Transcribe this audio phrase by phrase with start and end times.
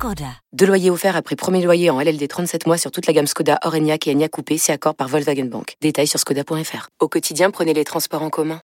[0.00, 0.32] Skoda.
[0.54, 3.58] Deux loyers offerts après premier loyer en LLD 37 mois sur toute la gamme Skoda,
[3.64, 5.74] Orenia et Enya Coupé, c'est accord par Volkswagen Bank.
[5.82, 6.88] Détails sur skoda.fr.
[7.00, 8.62] Au quotidien, prenez les transports en commun.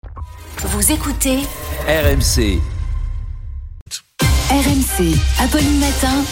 [0.59, 1.39] Vous écoutez
[1.87, 2.59] RMC.
[4.51, 6.23] RMC, Apolline Matin.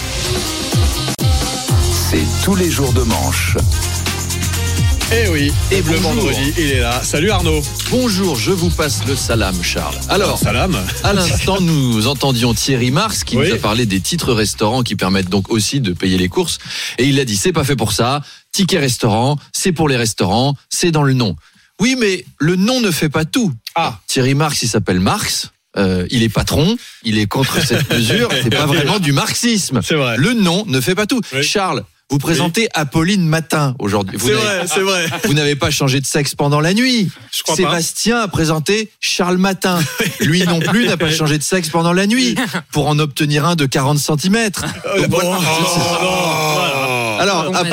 [2.11, 3.57] C'est tous les jours de manche.
[5.13, 5.99] Eh oui, Et le bonjour.
[6.01, 7.01] vendredi, il est là.
[7.03, 7.61] Salut Arnaud.
[7.89, 9.95] Bonjour, je vous passe le salam, Charles.
[10.07, 10.77] Alors, salam.
[11.03, 13.49] à l'instant, nous entendions Thierry Marx qui Oui.
[13.49, 16.59] nous a parlé des titres restaurants qui permettent donc aussi de payer les courses.
[16.97, 18.21] Et il a dit, c'est pas fait pour ça.
[18.53, 21.35] Ticket restaurant, c'est pour les restaurants, c'est dans le nom.
[21.81, 23.51] Oui, mais le nom ne fait pas tout.
[23.75, 23.99] Ah.
[24.07, 25.49] Thierry Marx, il s'appelle Marx.
[25.77, 28.29] euh, il est patron, il est contre cette mesure.
[28.43, 29.82] C'est pas vraiment du marxisme.
[29.84, 30.15] C'est vrai.
[30.17, 31.21] Le nom ne fait pas tout.
[31.34, 31.43] Oui.
[31.43, 34.17] Charles, vous présentez Apolline Matin aujourd'hui.
[34.21, 35.05] C'est vrai, c'est vrai.
[35.26, 37.09] vous n'avez pas changé de sexe pendant la nuit.
[37.35, 37.62] Je crois pas.
[37.63, 39.79] Sébastien a présenté Charles Matin.
[40.20, 42.35] Lui non plus n'a pas changé de sexe pendant la nuit
[42.73, 44.49] pour en obtenir un de 40 cm.
[45.07, 45.35] Bon, oh,
[46.01, 47.17] non.
[47.20, 47.63] Alors, à-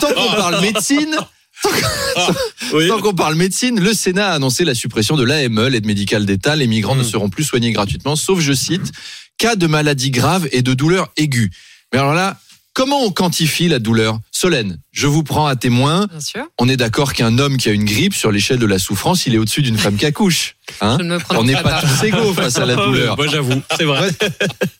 [0.00, 1.16] tant qu'on parle médecine,
[2.72, 2.88] Oui.
[2.88, 6.56] tant qu'on parle médecine, le Sénat a annoncé la suppression de l'AME, l'aide médicale d'État.
[6.56, 6.98] Les migrants Mm.
[6.98, 8.90] ne seront plus soignés gratuitement, sauf, je cite,
[9.38, 11.50] cas de maladies graves et de douleurs aiguës.
[11.92, 12.38] Mais alors là,
[12.74, 14.18] comment on quantifie la douleur?
[14.30, 16.06] Solène, je vous prends à témoin.
[16.06, 16.44] Bien sûr.
[16.58, 19.34] On est d'accord qu'un homme qui a une grippe sur l'échelle de la souffrance, il
[19.34, 20.56] est au-dessus d'une femme qui accouche.
[20.80, 21.62] Hein Je ne me on n'est pas.
[21.62, 23.16] pas tous égaux face à la douleur.
[23.16, 24.10] Moi j'avoue, c'est vrai.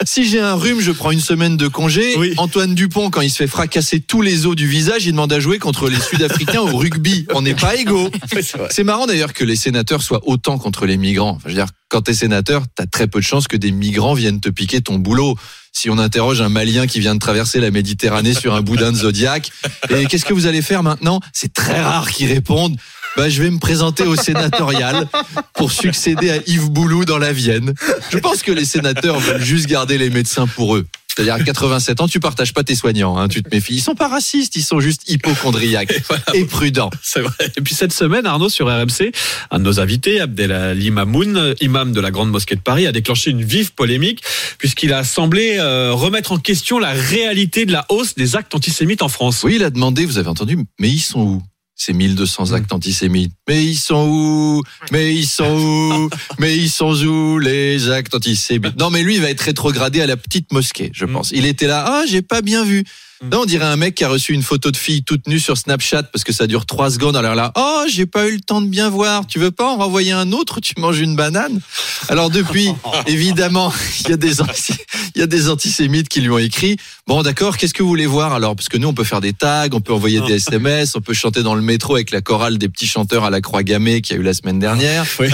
[0.04, 2.16] Si j'ai un rhume, je prends une semaine de congé.
[2.16, 2.34] Oui.
[2.36, 5.40] Antoine Dupont, quand il se fait fracasser tous les os du visage, il demande à
[5.40, 7.26] jouer contre les Sud-Africains au rugby.
[7.34, 8.10] On n'est pas égaux.
[8.70, 11.32] C'est marrant d'ailleurs que les sénateurs soient autant contre les migrants.
[11.36, 14.14] Enfin, je veux dire, quand t'es sénateur, t'as très peu de chances que des migrants
[14.14, 15.36] viennent te piquer ton boulot.
[15.74, 18.96] Si on interroge un Malien qui vient de traverser la Méditerranée sur un boudin de
[18.96, 19.50] zodiaque,
[19.88, 21.20] et qu'est-ce que vous allez faire maintenant?
[21.32, 22.76] C'est très rare qu'ils répondent.
[23.16, 25.06] Bah, je vais me présenter au sénatorial
[25.54, 27.74] pour succéder à Yves Boulou dans la Vienne.
[28.10, 30.86] Je pense que les sénateurs veulent juste garder les médecins pour eux.
[31.14, 33.74] C'est-à-dire à 87 ans, tu partages pas tes soignants, hein, tu te méfies.
[33.74, 36.00] Ils sont pas racistes, ils sont juste hypochondriaques
[36.32, 36.88] et prudents.
[37.02, 37.52] C'est vrai.
[37.56, 39.12] Et puis cette semaine, Arnaud, sur RMC,
[39.50, 43.30] un de nos invités, Abdelali Mamoun, imam de la Grande Mosquée de Paris, a déclenché
[43.30, 44.22] une vive polémique
[44.56, 49.02] puisqu'il a semblé euh, remettre en question la réalité de la hausse des actes antisémites
[49.02, 49.42] en France.
[49.42, 51.42] Oui, il a demandé, vous avez entendu, mais ils sont où?
[51.74, 54.62] Ces 1200 actes antisémites Mais ils sont où?
[54.92, 56.10] Mais ils sont où?
[56.38, 58.78] Mais ils sont où les actes antisémites?
[58.78, 61.12] Non, mais lui, il va être rétrogradé à la petite mosquée, je Mm.
[61.12, 61.30] pense.
[61.32, 62.84] Il était là, ah, j'ai pas bien vu.
[63.30, 65.56] Là, on dirait un mec qui a reçu une photo de fille toute nue sur
[65.56, 67.14] Snapchat parce que ça dure trois secondes.
[67.14, 69.26] Alors là, oh, j'ai pas eu le temps de bien voir.
[69.28, 70.60] Tu veux pas en renvoyer un autre?
[70.60, 71.60] Tu manges une banane?
[72.08, 72.70] Alors depuis,
[73.06, 73.72] évidemment,
[74.04, 74.74] il y a des anti-
[75.14, 76.76] il y a des antisémites qui lui ont écrit.
[77.06, 77.56] Bon, d'accord.
[77.56, 78.56] Qu'est-ce que vous voulez voir alors?
[78.56, 81.14] Parce que nous, on peut faire des tags, on peut envoyer des SMS, on peut
[81.14, 84.16] chanter dans le métro avec la chorale des petits chanteurs à la croix gammée qu'il
[84.16, 85.06] y a eu la semaine dernière.
[85.20, 85.28] Oui.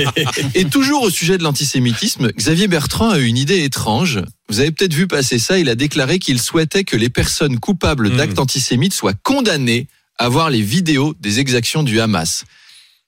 [0.54, 4.20] Et toujours au sujet de l'antisémitisme, Xavier Bertrand a eu une idée étrange.
[4.48, 5.58] Vous avez peut-être vu passer ça.
[5.58, 8.16] Il a déclaré qu'il souhaitait que les personnes coupables Mhm.
[8.16, 12.44] d'actes antisémites soient condamnées à voir les vidéos des exactions du Hamas.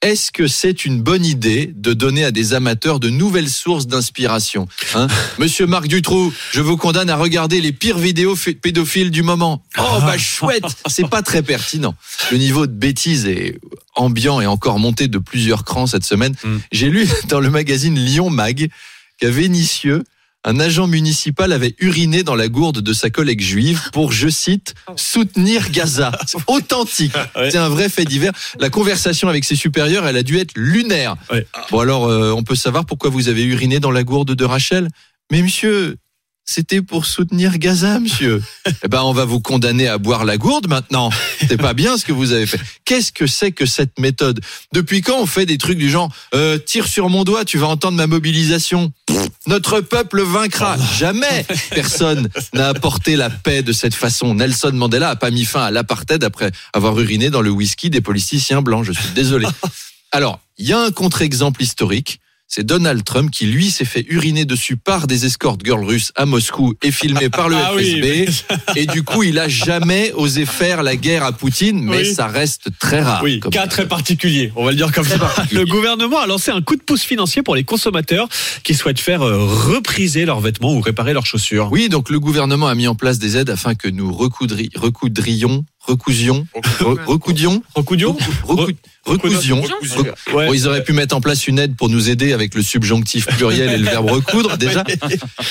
[0.00, 4.68] Est-ce que c'est une bonne idée de donner à des amateurs de nouvelles sources d'inspiration
[4.94, 5.08] hein
[5.40, 9.64] Monsieur Marc Dutroux, je vous condamne à regarder les pires vidéos pédophiles du moment.
[9.76, 11.96] Oh bah chouette, c'est pas très pertinent.
[12.30, 13.58] Le niveau de bêtise est
[13.96, 16.34] ambiant et encore monté de plusieurs crans cette semaine.
[16.44, 16.56] Mm.
[16.70, 18.68] J'ai lu dans le magazine Lyon Mag
[19.18, 20.04] qu'à Vénissieux,
[20.48, 24.74] un agent municipal avait uriné dans la gourde de sa collègue juive pour, je cite,
[24.96, 26.10] soutenir Gaza.
[26.46, 27.12] Authentique.
[27.50, 28.32] C'est un vrai fait divers.
[28.58, 31.16] La conversation avec ses supérieurs, elle a dû être lunaire.
[31.70, 34.88] Bon alors, euh, on peut savoir pourquoi vous avez uriné dans la gourde de Rachel?
[35.30, 35.96] Mais monsieur,
[36.50, 38.42] c'était pour soutenir Gaza, monsieur.
[38.82, 41.10] eh ben, on va vous condamner à boire la gourde maintenant.
[41.46, 42.58] C'est pas bien ce que vous avez fait.
[42.86, 44.40] Qu'est-ce que c'est que cette méthode?
[44.72, 47.66] Depuis quand on fait des trucs du genre euh, tire sur mon doigt, tu vas
[47.66, 48.90] entendre ma mobilisation
[49.46, 50.78] Notre peuple vaincra.
[50.96, 54.34] Jamais personne n'a apporté la paix de cette façon.
[54.34, 58.00] Nelson Mandela a pas mis fin à l'apartheid après avoir uriné dans le whisky des
[58.00, 58.84] politiciens blancs.
[58.84, 59.46] Je suis désolé.
[60.12, 62.20] Alors, il y a un contre-exemple historique.
[62.50, 66.24] C'est Donald Trump qui, lui, s'est fait uriner dessus par des escort girls russes à
[66.24, 68.76] Moscou et filmé par le Ah oui, FSB.
[68.76, 72.14] Et du coup, il a jamais osé faire la guerre à Poutine, mais Oui.
[72.14, 73.20] ça reste très rare.
[73.22, 75.34] Oui, cas très particulier, on va le dire comme ça.
[75.52, 78.28] Le gouvernement a lancé un coup de pouce financier pour les consommateurs
[78.64, 81.68] qui souhaitent faire euh, repriser leurs vêtements ou réparer leurs chaussures.
[81.70, 85.64] Oui, donc le gouvernement a mis en place des aides afin que nous recoudri- recoudrions,
[85.88, 86.46] recousion,
[86.80, 89.62] re- recoudion, Recoudion recou- recousion.
[89.62, 89.96] Recoudion.
[90.02, 90.46] Rec- Ouais.
[90.46, 93.26] Bon, ils auraient pu mettre en place une aide pour nous aider avec le subjonctif
[93.26, 94.84] pluriel et le verbe recoudre déjà.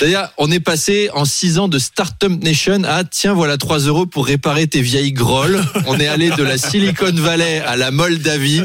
[0.00, 4.06] D'ailleurs, on est passé en six ans de Startup Nation à tiens voilà 3 euros
[4.06, 5.60] pour réparer tes vieilles grolles.
[5.86, 8.62] On est allé de la Silicon Valley à la Moldavie.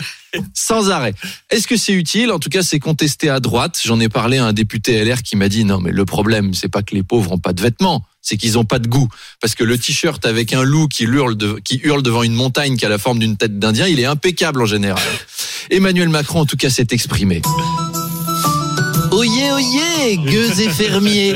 [0.55, 1.13] Sans arrêt.
[1.51, 2.31] Est-ce que c'est utile?
[2.31, 3.79] En tout cas, c'est contesté à droite.
[3.85, 6.69] J'en ai parlé à un député LR qui m'a dit non, mais le problème, c'est
[6.71, 9.07] pas que les pauvres ont pas de vêtements, c'est qu'ils ont pas de goût.
[9.41, 12.75] Parce que le t-shirt avec un loup qui hurle, de- qui hurle devant une montagne
[12.77, 15.03] qui a la forme d'une tête d'Indien, il est impeccable en général.
[15.69, 17.41] Emmanuel Macron, en tout cas, s'est exprimé.
[19.11, 21.35] Oyez, oyez, gueux et fermiers.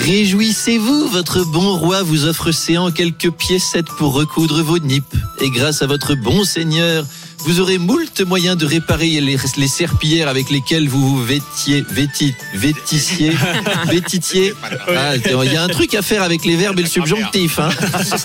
[0.00, 5.04] Réjouissez-vous, votre bon roi vous offre séant quelques piécettes pour recoudre vos nippes.
[5.40, 7.06] Et grâce à votre bon seigneur,
[7.40, 12.34] vous aurez moult moyens de réparer les, les serpillères avec lesquelles vous vous vêtiez, vêti,
[12.54, 13.32] vêtissiez,
[13.88, 14.54] vêtitiez.
[14.88, 17.58] Ah, Il y a un truc à faire avec les verbes et le subjonctif.
[17.58, 17.70] Hein.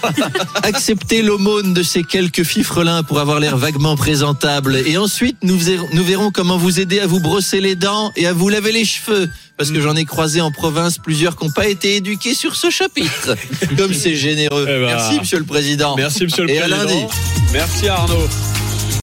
[0.63, 4.75] Acceptez l'aumône de ces quelques fifrelins pour avoir l'air vaguement présentable.
[4.85, 8.27] Et ensuite, nous, verrons- nous verrons comment vous aider à vous brosser les dents et
[8.27, 9.29] à vous laver les cheveux.
[9.57, 12.69] Parce que j'en ai croisé en province plusieurs qui n'ont pas été éduqués sur ce
[12.71, 13.35] chapitre.
[13.77, 14.65] Comme c'est généreux.
[14.67, 15.95] Eh ben, Merci, monsieur le président.
[15.95, 16.83] Merci, monsieur le Et à président.
[16.85, 17.05] lundi.
[17.53, 18.27] Merci, Arnaud.